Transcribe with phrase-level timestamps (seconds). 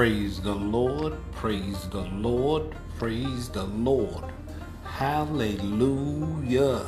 [0.00, 4.24] Praise the Lord, praise the Lord, praise the Lord.
[4.82, 6.86] Hallelujah.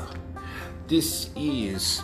[0.88, 2.00] This is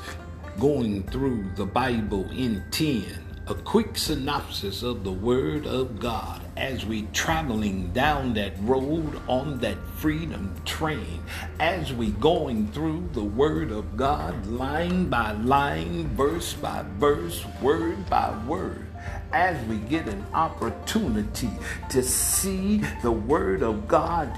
[0.61, 3.07] going through the Bible in 10,
[3.47, 9.61] a quick synopsis of the Word of God as we traveling down that road on
[9.61, 11.23] that freedom train,
[11.59, 18.11] as we going through the Word of God line by line, verse by verse, word
[18.11, 18.88] by word
[19.33, 21.51] as we get an opportunity
[21.91, 24.31] to see the Word of God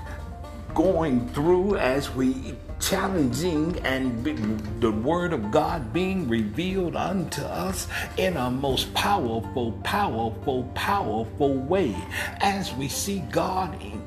[0.74, 4.24] going through as we challenging and
[4.80, 11.94] the word of God being revealed unto us in a most powerful, powerful, powerful way.
[12.40, 13.99] As we see God in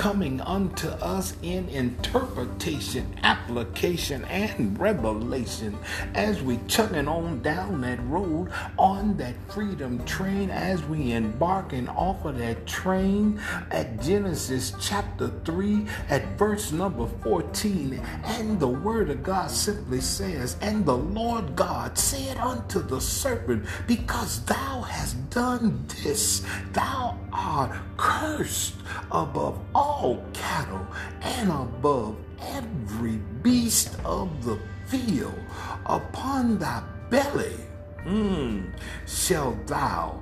[0.00, 5.76] coming unto us in interpretation, application, and revelation
[6.14, 12.24] as we chugging on down that road on that freedom train as we embarking off
[12.24, 13.38] of that train
[13.70, 18.00] at Genesis chapter 3 at verse number 14.
[18.24, 23.66] And the word of God simply says, And the Lord God said unto the serpent,
[23.86, 28.74] Because thou hast done this, thou art cursed
[29.10, 30.86] above all cattle
[31.22, 35.38] and above every beast of the field.
[35.86, 37.56] Upon thy belly
[38.04, 38.72] mm,
[39.06, 40.20] shalt thou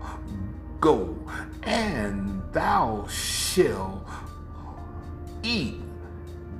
[0.81, 1.17] go,
[1.63, 4.07] and thou shalt
[5.43, 5.81] eat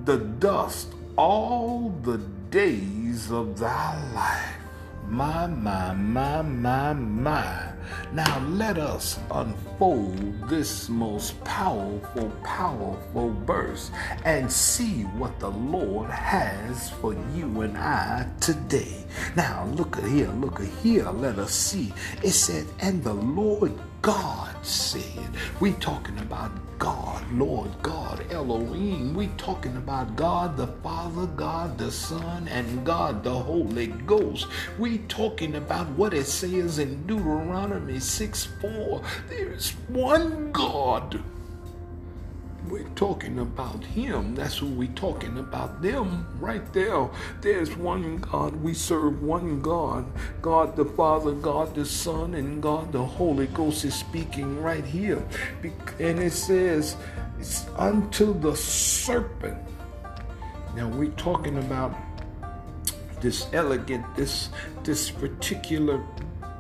[0.05, 2.19] the dust all the
[2.51, 4.55] days of thy life.
[5.07, 7.68] My, my, my, my, my.
[8.13, 13.91] Now let us unfold this most powerful, powerful verse
[14.25, 19.05] and see what the Lord has for you and I today.
[19.37, 21.09] Now look at here, look at here.
[21.11, 21.93] Let us see.
[22.23, 25.31] It said, and the Lord God said.
[25.61, 29.15] We talking about God, Lord God, Elohim.
[29.15, 34.47] We talking about God the Father, God the Son, and God the Holy Ghost.
[34.79, 39.03] We talking about what it says in Deuteronomy 6 4.
[39.29, 41.23] There is one God.
[42.69, 44.35] We're talking about him.
[44.35, 45.81] That's who we're talking about.
[45.81, 47.09] Them right there.
[47.41, 48.57] There's one God.
[48.57, 50.05] We serve one God.
[50.43, 55.23] God the Father, God the Son, and God the Holy Ghost is speaking right here.
[55.99, 56.97] And it says,
[57.39, 59.59] it's unto the serpent.
[60.77, 61.97] Now we're talking about
[63.21, 64.51] this elegant, this
[64.85, 66.05] this particular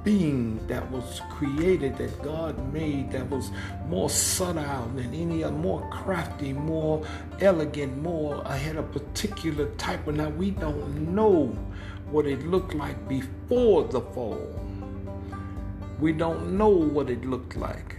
[0.08, 3.50] being that was created, that God made, that was
[3.88, 7.04] more subtle than any other, more crafty, more
[7.42, 11.48] elegant, more I had a particular type of now we don't know
[12.10, 14.48] what it looked like before the fall.
[16.00, 17.96] We don't know what it looked like.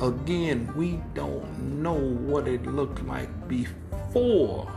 [0.00, 2.00] Again, we don't know
[2.30, 4.72] what it looked like before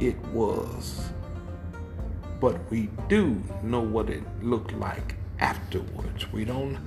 [0.00, 1.12] it was
[2.40, 6.32] but we do know what it looked like afterwards.
[6.32, 6.78] We don't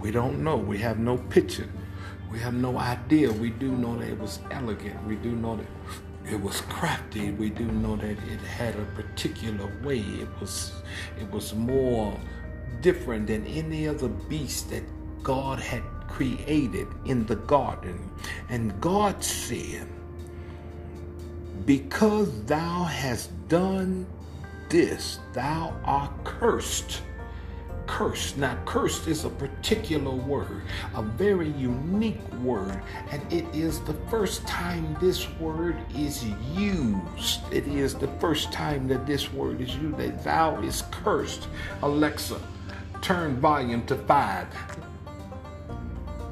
[0.00, 0.56] we don't know.
[0.56, 1.68] We have no picture.
[2.32, 3.32] We have no idea.
[3.32, 5.04] We do know that it was elegant.
[5.06, 5.66] We do know that
[6.32, 7.32] it was crafty.
[7.32, 10.00] We do know that it had a particular way.
[10.00, 10.72] It was
[11.20, 12.18] it was more
[12.80, 14.84] different than any other beast that
[15.22, 18.10] God had created in the garden.
[18.48, 19.86] And God said,
[21.66, 24.06] Because thou hast done
[24.70, 27.02] this, thou art cursed.
[27.86, 28.38] Cursed.
[28.38, 30.62] Now, cursed is a particular word,
[30.94, 37.40] a very unique word, and it is the first time this word is used.
[37.52, 41.48] It is the first time that this word is used, that thou is cursed.
[41.82, 42.40] Alexa,
[43.02, 44.46] turn volume to five.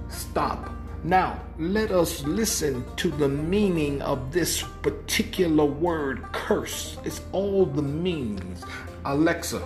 [0.08, 0.77] Stop.
[1.04, 6.96] Now, let us listen to the meaning of this particular word curse.
[7.04, 8.64] It's all the meanings.
[9.04, 9.62] Alexa.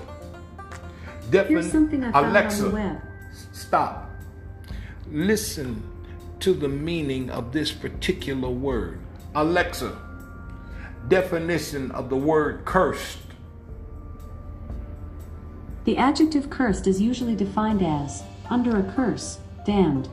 [1.30, 3.02] Defin- Here's something I found Alexa, on the web.
[3.52, 4.10] Stop.
[5.10, 5.82] Listen
[6.40, 9.00] to the meaning of this particular word.
[9.34, 9.96] Alexa.
[11.08, 13.18] Definition of the word cursed.
[15.84, 20.08] The adjective cursed is usually defined as under a curse, damned,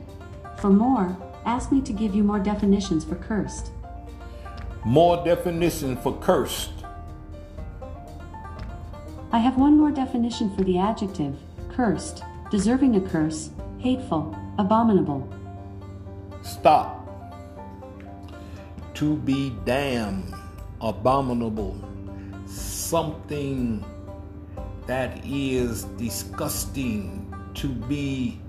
[0.59, 3.71] for more, ask me to give you more definitions for cursed.
[4.85, 6.71] More definition for cursed.
[9.31, 11.35] I have one more definition for the adjective
[11.69, 15.27] cursed, deserving a curse, hateful, abominable.
[16.41, 16.95] Stop.
[18.95, 20.33] To be damned,
[20.81, 21.77] abominable,
[22.45, 23.85] something
[24.87, 28.41] that is disgusting to be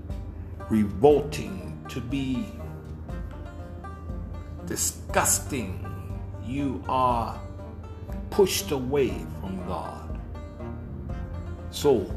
[0.69, 2.45] revolting, to be
[4.65, 5.85] disgusting.
[6.45, 7.37] You are
[8.29, 9.09] pushed away
[9.39, 10.19] from God.
[11.69, 12.09] So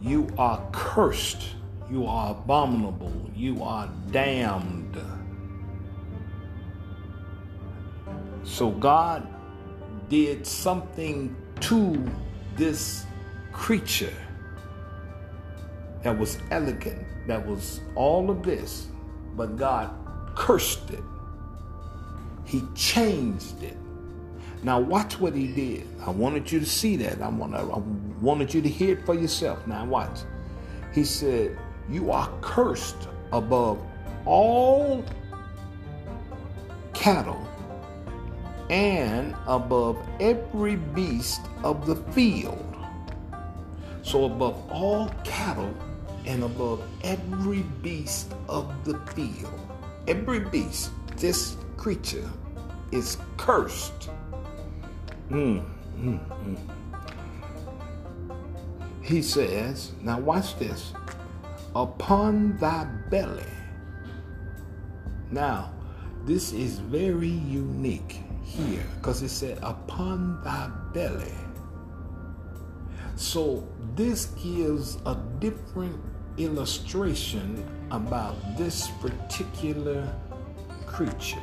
[0.00, 1.42] you are cursed.
[1.90, 3.30] You are abominable.
[3.34, 4.96] You are damned.
[8.42, 9.28] So God
[10.08, 12.02] did something to
[12.56, 13.04] this
[13.52, 14.16] creature
[16.02, 18.88] that was elegant, that was all of this,
[19.36, 19.90] but God
[20.34, 21.02] cursed it.
[22.44, 23.76] He changed it.
[24.62, 25.86] Now watch what he did.
[26.04, 27.20] I wanted you to see that.
[27.20, 27.62] I, want, I
[28.20, 29.64] wanted you to hear it for yourself.
[29.66, 30.20] Now watch.
[30.92, 31.56] He said,
[31.88, 33.80] You are cursed above
[34.24, 35.04] all
[36.92, 37.46] cattle
[38.70, 42.64] and above every beast of the field.
[44.02, 45.74] So above all cattle
[46.26, 49.60] and above every beast of the field.
[50.06, 52.28] Every beast, this creature
[52.92, 54.10] is cursed.
[55.30, 55.64] Mm,
[55.98, 56.58] mm, mm.
[59.02, 60.92] He says, now watch this,
[61.74, 63.42] upon thy belly.
[65.30, 65.72] Now,
[66.24, 71.32] this is very unique here because it said, upon thy belly.
[73.18, 73.66] So,
[73.96, 76.00] this gives a different
[76.36, 80.08] illustration about this particular
[80.86, 81.42] creature.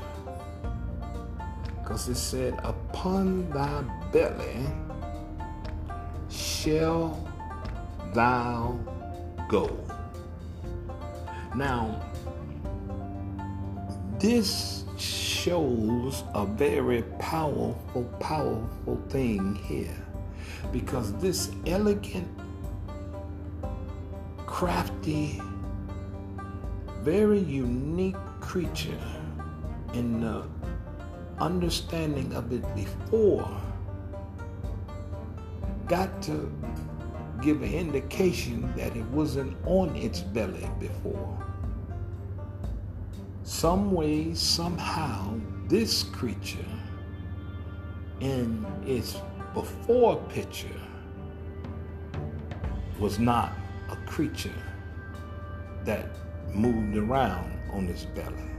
[1.82, 3.82] Because it said, Upon thy
[4.14, 4.66] belly
[6.30, 7.30] shall
[8.14, 8.80] thou
[9.50, 9.78] go.
[11.58, 12.10] Now,
[14.18, 20.05] this shows a very powerful, powerful thing here.
[20.72, 22.28] Because this elegant
[24.46, 25.42] crafty,
[27.02, 29.00] very unique creature
[29.94, 30.46] in the
[31.40, 33.50] understanding of it before
[35.88, 36.52] got to
[37.42, 41.38] give an indication that it wasn't on its belly before.
[43.44, 46.66] Some way, somehow, this creature
[48.20, 49.18] in its
[49.54, 50.82] before picture
[53.00, 53.54] was not
[53.90, 54.62] a creature
[55.84, 56.10] that
[56.54, 58.50] moved around on its belly.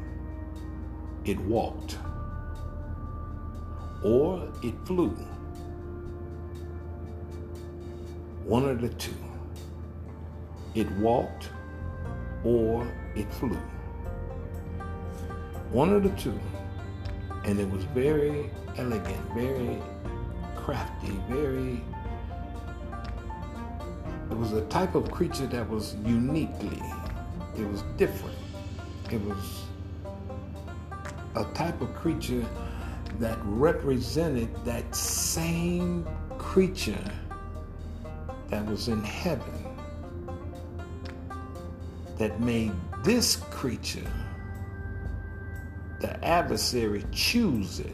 [1.24, 1.98] It walked
[4.04, 5.16] or it flew.
[8.44, 9.14] One of the two.
[10.74, 11.48] It walked
[12.44, 12.86] or
[13.16, 13.58] it flew.
[15.72, 16.38] One of the two.
[17.46, 19.78] And it was very elegant, very
[20.56, 21.82] crafty, very
[24.30, 26.82] it was a type of creature that was uniquely,
[27.56, 28.36] it was different.
[29.10, 29.62] It was
[31.36, 32.44] a type of creature
[33.20, 36.06] that represented that same
[36.38, 37.12] creature
[38.48, 39.64] that was in heaven
[42.18, 42.72] that made
[43.04, 44.10] this creature,
[46.06, 47.04] the adversary,
[47.80, 47.92] it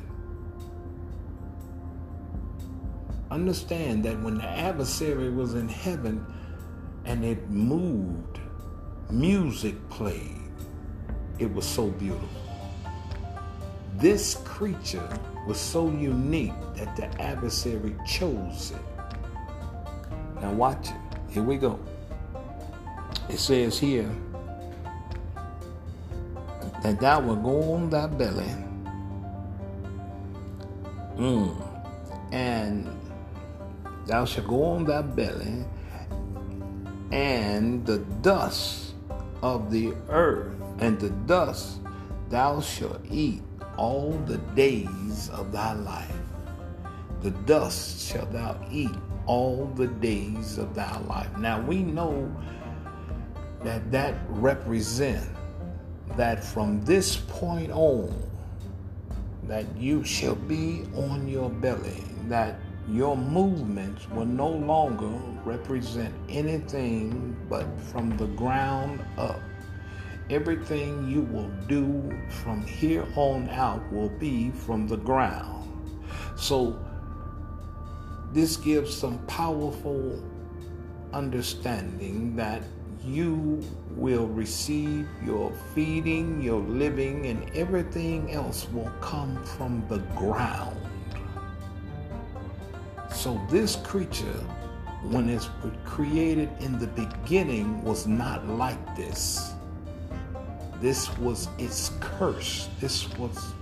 [3.31, 6.25] Understand that when the adversary was in heaven
[7.07, 8.39] and it moved,
[9.11, 10.37] music played.
[11.39, 12.29] It was so beautiful.
[13.97, 15.09] This creature
[15.47, 19.13] was so unique that the adversary chose it.
[20.43, 20.97] Now, watch it.
[21.31, 21.81] Here we go.
[23.31, 24.15] It says here
[26.83, 28.55] that thou will go on thy belly.
[31.17, 31.55] Mm,
[32.33, 32.89] and
[34.07, 35.65] thou shalt go on thy belly,
[37.13, 38.95] and the dust
[39.43, 41.81] of the earth, and the dust
[42.31, 43.43] thou shalt eat
[43.77, 46.17] all the days of thy life.
[47.21, 48.91] The dust shalt thou eat
[49.27, 51.37] all the days of thy life.
[51.39, 52.35] Now we know
[53.63, 55.29] that that represent
[56.17, 58.13] that from this point on
[59.45, 62.57] that you shall be on your belly that
[62.89, 65.13] your movements will no longer
[65.45, 69.41] represent anything but from the ground up.
[70.31, 72.11] Everything you will do
[72.43, 75.69] from here on out will be from the ground.
[76.37, 76.79] So,
[78.33, 80.23] this gives some powerful
[81.13, 82.63] understanding that
[83.05, 90.77] you will receive your feeding, your living, and everything else will come from the ground.
[93.11, 94.45] So this creature
[95.03, 95.51] when it's
[95.85, 99.53] created in the beginning, was not like this.
[100.81, 102.69] This was its curse.
[102.81, 103.53] This was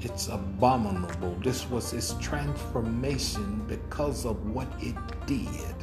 [0.00, 1.36] its abominable.
[1.42, 5.74] This was its transformation because of what it did.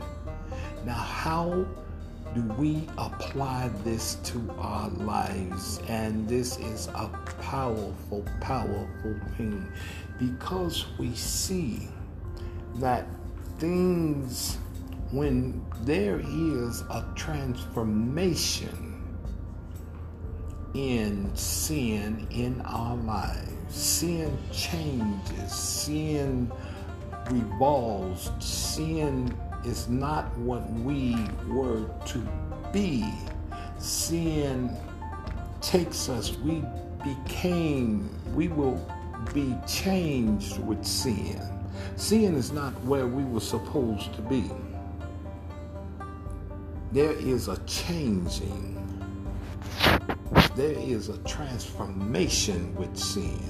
[0.85, 1.65] Now, how
[2.37, 5.79] do we apply this to our lives?
[5.87, 7.09] And this is a
[7.41, 9.67] powerful, powerful thing
[10.19, 11.87] because we see
[12.75, 13.07] that
[13.57, 14.59] things,
[15.09, 19.01] when there is a transformation
[20.75, 26.51] in sin in our lives, sin changes, sin
[27.31, 29.35] revolves, sin
[29.67, 31.15] is not what we
[31.47, 32.19] were to
[32.71, 33.05] be.
[33.77, 34.75] Sin
[35.61, 36.63] takes us, we
[37.03, 38.79] became, we will
[39.33, 41.41] be changed with sin.
[41.97, 44.49] Sin is not where we were supposed to be.
[46.93, 48.75] There is a changing,
[50.55, 53.41] there is a transformation with sin.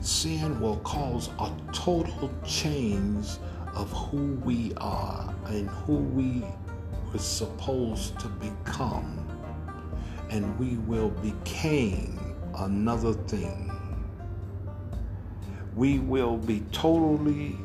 [0.00, 3.26] Sin will cause a total change
[3.74, 6.44] of who we are and who we
[7.12, 9.20] were supposed to become.
[10.30, 13.70] And we will become another thing.
[15.74, 17.58] We will be totally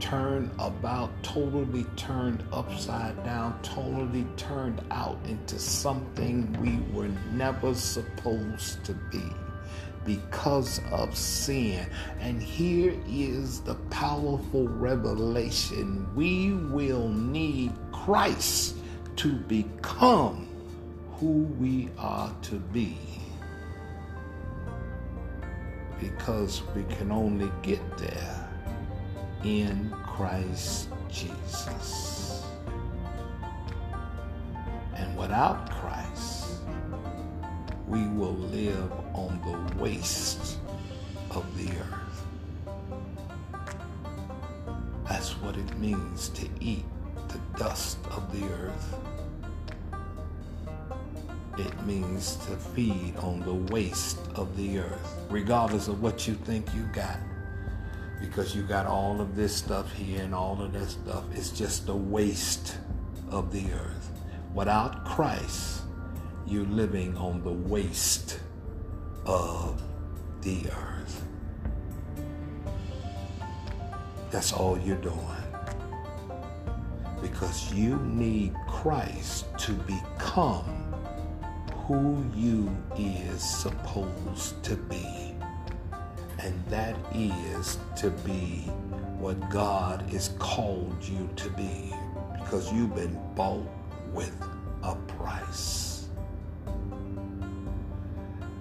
[0.00, 8.84] turned about, totally turned upside down, totally turned out into something we were never supposed
[8.84, 9.22] to be
[10.04, 11.88] because of sin.
[12.20, 18.76] And here is the powerful revelation we will need Christ
[19.16, 20.48] to become
[21.12, 22.96] who we are to be.
[25.98, 28.48] Because we can only get there
[29.44, 32.44] in Christ Jesus.
[34.94, 36.37] And without Christ,
[37.88, 40.58] we will live on the waste
[41.30, 42.26] of the earth.
[45.08, 46.84] That's what it means to eat
[47.28, 48.96] the dust of the earth.
[51.58, 56.72] It means to feed on the waste of the earth, regardless of what you think
[56.74, 57.18] you got.
[58.20, 61.24] Because you got all of this stuff here and all of that stuff.
[61.34, 62.76] It's just the waste
[63.30, 64.10] of the earth.
[64.54, 65.82] Without Christ,
[66.48, 68.40] you're living on the waste
[69.26, 69.82] of
[70.40, 71.22] the earth.
[74.30, 75.16] That's all you're doing.
[77.20, 80.94] Because you need Christ to become
[81.86, 85.34] who you is supposed to be.
[86.38, 88.70] And that is to be
[89.18, 91.92] what God has called you to be.
[92.38, 93.66] Because you've been bought
[94.12, 94.34] with
[94.82, 95.87] a price.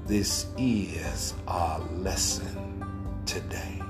[0.07, 2.81] This is our lesson
[3.25, 3.86] today.